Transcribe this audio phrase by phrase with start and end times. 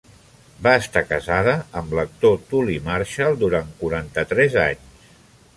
[0.67, 1.53] Va estar casada
[1.83, 5.11] amb l'actor Tully Marshall durant quaranta-tres anys.